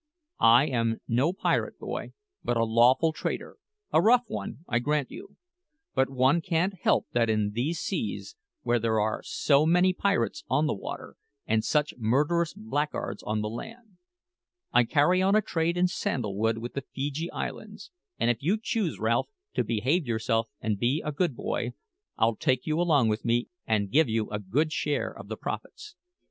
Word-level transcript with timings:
I 0.39 0.65
am 0.65 0.97
no 1.07 1.31
pirate, 1.31 1.77
boy, 1.77 2.13
but 2.43 2.57
a 2.57 2.63
lawful 2.65 3.13
trader 3.13 3.57
a 3.93 4.01
rough 4.01 4.23
one, 4.29 4.65
I 4.67 4.79
grant 4.79 5.11
you; 5.11 5.35
but 5.93 6.09
one 6.09 6.41
can't 6.41 6.73
help 6.73 7.05
that 7.11 7.29
in 7.29 7.51
these 7.51 7.79
seas, 7.79 8.35
where 8.63 8.79
there 8.79 8.99
are 8.99 9.21
so 9.23 9.63
many 9.67 9.93
pirates 9.93 10.43
on 10.49 10.65
the 10.65 10.73
water 10.73 11.17
and 11.45 11.63
such 11.63 11.93
murderous 11.99 12.51
blackguards 12.55 13.21
on 13.21 13.41
the 13.41 13.47
land. 13.49 13.97
I 14.73 14.85
carry 14.85 15.21
on 15.21 15.35
a 15.35 15.39
trade 15.43 15.77
in 15.77 15.87
sandal 15.87 16.35
wood 16.35 16.57
with 16.57 16.73
the 16.73 16.81
Feejee 16.81 17.29
Islands; 17.31 17.91
and 18.17 18.31
if 18.31 18.41
you 18.41 18.57
choose, 18.59 18.97
Ralph, 18.99 19.29
to 19.53 19.63
behave 19.63 20.07
yourself 20.07 20.47
and 20.59 20.79
be 20.79 21.03
a 21.05 21.11
good 21.11 21.35
boy, 21.35 21.73
I'll 22.17 22.35
take 22.37 22.65
you 22.65 22.81
along 22.81 23.09
with 23.09 23.23
me 23.23 23.49
and 23.67 23.91
give 23.91 24.09
you 24.09 24.31
a 24.31 24.39
good 24.39 24.71
share 24.73 25.11
of 25.15 25.27
the 25.27 25.37
profits. 25.37 25.95